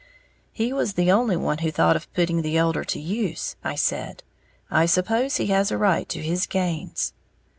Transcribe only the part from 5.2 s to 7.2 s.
he has a right to his gains."